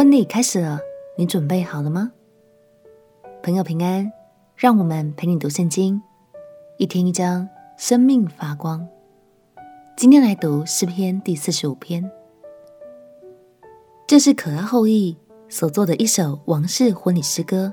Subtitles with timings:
[0.00, 0.80] 婚礼开始了，
[1.18, 2.10] 你准备好了吗？
[3.42, 4.10] 朋友平安，
[4.56, 6.00] 让我们陪你读圣经，
[6.78, 7.46] 一天一章，
[7.76, 8.88] 生命发光。
[9.98, 12.10] 今天来读诗篇第四十五篇，
[14.06, 15.18] 这是可拉后裔
[15.50, 17.70] 所作的一首王室婚礼诗歌，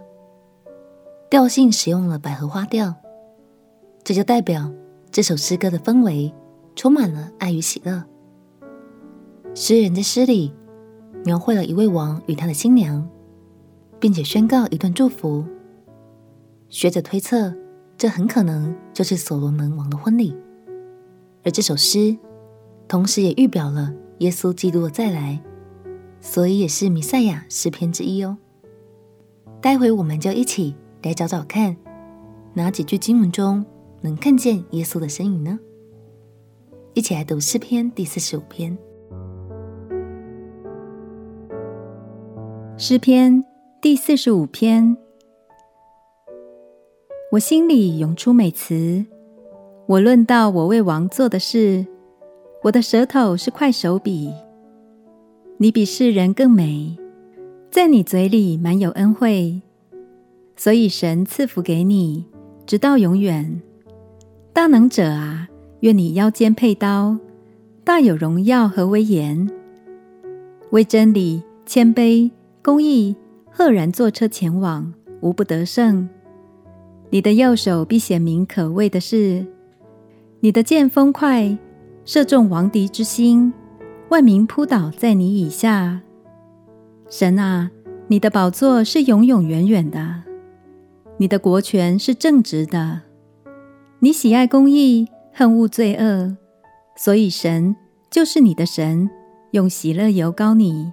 [1.29, 2.93] 调性使用了百合花调，
[4.03, 4.69] 这就代表
[5.09, 6.33] 这首诗歌的氛围
[6.75, 8.03] 充满了爱与喜乐。
[9.55, 10.53] 诗人在诗里。
[11.25, 13.07] 描绘了一位王与他的新娘，
[13.99, 15.45] 并且宣告一段祝福。
[16.69, 17.53] 学者推测，
[17.97, 20.35] 这很可能就是所罗门王的婚礼。
[21.43, 22.17] 而这首诗，
[22.87, 25.41] 同时也预表了耶稣基督的再来，
[26.19, 28.37] 所以也是弥赛亚诗篇之一哦。
[29.61, 31.75] 待会我们就一起来找找看，
[32.53, 33.65] 哪几句经文中
[34.01, 35.57] 能看见耶稣的身影呢？
[36.93, 38.77] 一起来读诗篇第四十五篇。
[42.79, 43.43] 诗篇
[43.81, 44.95] 第四十五篇，
[47.31, 49.03] 我心里涌出美词，
[49.87, 51.87] 我论到我为王做的事，
[52.61, 54.31] 我的舌头是块手笔。
[55.57, 56.95] 你比世人更美，
[57.71, 59.59] 在你嘴里满有恩惠，
[60.55, 62.25] 所以神赐福给你，
[62.67, 63.59] 直到永远。
[64.53, 65.49] 大能者啊，
[65.79, 67.17] 愿你腰间佩刀，
[67.83, 69.49] 大有荣耀和威严，
[70.69, 72.29] 为真理谦卑。
[72.67, 73.15] 公义
[73.49, 76.09] 赫然坐车前往，无不得胜。
[77.09, 79.45] 你的右手必显明可畏的事，
[80.41, 81.57] 你的箭锋快，
[82.03, 83.53] 射中王敌之心，
[84.09, 86.01] 万民扑倒在你以下。
[87.09, 87.71] 神啊，
[88.07, 90.23] 你的宝座是永永远远的，
[91.15, 93.03] 你的国权是正直的。
[93.99, 96.35] 你喜爱公义，恨恶罪恶，
[96.97, 97.77] 所以神
[98.11, 99.09] 就是你的神，
[99.51, 100.91] 用喜乐油膏你。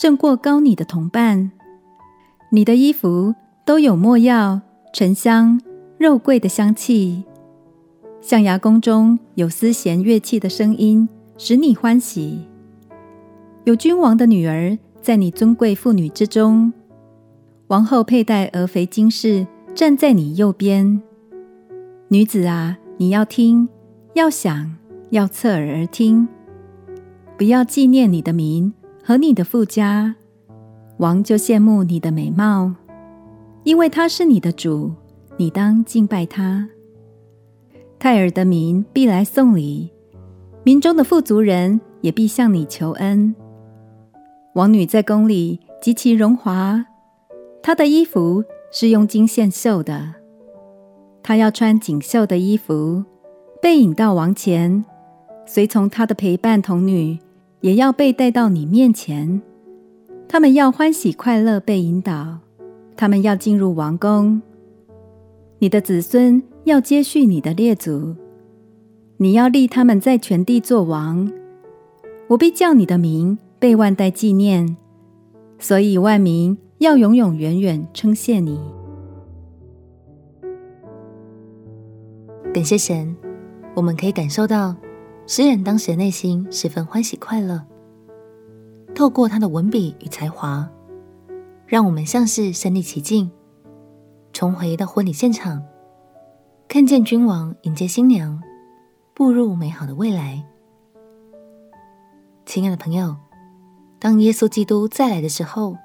[0.00, 1.50] 胜过高你的同伴，
[2.52, 4.60] 你的衣服都有墨药、
[4.92, 5.60] 沉香、
[5.98, 7.24] 肉桂的香气，
[8.20, 12.46] 象牙宫中有丝弦乐器的声音，使你欢喜。
[13.64, 16.72] 有君王的女儿在你尊贵妇女之中，
[17.66, 19.44] 王后佩戴蛾肥金饰，
[19.74, 21.02] 站在你右边。
[22.06, 23.68] 女子啊，你要听，
[24.14, 24.76] 要想，
[25.10, 26.28] 要侧耳而听，
[27.36, 28.72] 不要纪念你的名。
[29.08, 30.16] 和你的富家，
[30.98, 32.74] 王就羡慕你的美貌，
[33.64, 34.92] 因为他是你的主，
[35.38, 36.68] 你当敬拜他。
[37.98, 39.90] 泰尔的民必来送礼，
[40.62, 43.34] 民中的富足人也必向你求恩。
[44.52, 46.84] 王女在宫里极其荣华，
[47.62, 50.16] 她的衣服是用金线绣的，
[51.22, 53.02] 她要穿锦绣的衣服，
[53.62, 54.84] 被引到王前，
[55.46, 57.18] 随从她的陪伴童女。
[57.60, 59.42] 也要被带到你面前，
[60.28, 62.38] 他们要欢喜快乐被引导，
[62.96, 64.40] 他们要进入王宫。
[65.58, 68.14] 你的子孙要接续你的列祖，
[69.16, 71.30] 你要立他们在全地作王。
[72.28, 74.76] 我必叫你的名被万代纪念，
[75.58, 78.60] 所以万民要永永远远称谢你。
[82.54, 83.16] 感谢神，
[83.74, 84.76] 我们可以感受到。
[85.28, 87.62] 诗人当时的内心十分欢喜快乐，
[88.94, 90.66] 透过他的文笔与才华，
[91.66, 93.30] 让我们像是身临其境，
[94.32, 95.62] 重回到婚礼现场，
[96.66, 98.42] 看见君王迎接新娘，
[99.12, 100.42] 步入美好的未来。
[102.46, 103.14] 亲爱的朋友，
[103.98, 105.76] 当耶稣基督再来的时候，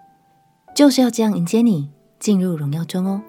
[0.74, 3.22] 就是要这样迎接你进入荣耀中哦。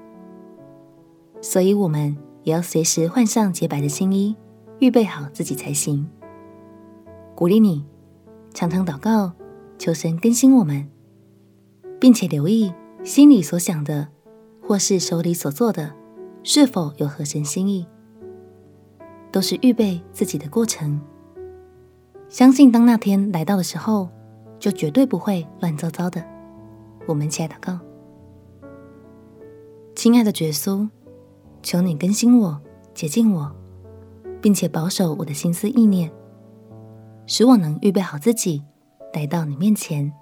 [1.42, 4.36] 所以，我们也要随时换上洁白的新衣。
[4.78, 6.08] 预备好自己才行。
[7.34, 7.84] 鼓励你
[8.52, 9.32] 常常祷告，
[9.78, 10.88] 求神更新我们，
[11.98, 14.08] 并且留意心里所想的，
[14.62, 15.92] 或是手里所做的，
[16.42, 17.86] 是否有合神心意，
[19.32, 21.00] 都是预备自己的过程。
[22.28, 24.08] 相信当那天来到的时候，
[24.58, 26.24] 就绝对不会乱糟糟的。
[27.06, 27.78] 我们一起来祷告，
[29.94, 30.88] 亲爱的耶稣，
[31.62, 32.60] 求你更新我，
[32.94, 33.54] 洁净我。
[34.44, 36.12] 并且保守我的心思意念，
[37.26, 38.62] 使我能预备好自己，
[39.14, 40.12] 来到你面前。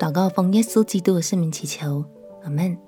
[0.00, 2.02] 祷告奉耶稣基督的圣名祈求，
[2.44, 2.78] 阿门。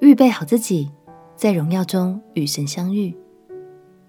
[0.00, 0.90] 预备好自己，
[1.36, 3.14] 在荣耀中与神相遇。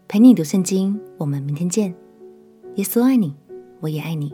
[0.07, 1.93] 陪你读圣经，我们明天见。
[2.75, 3.35] 耶稣爱你，
[3.81, 4.33] 我也爱你。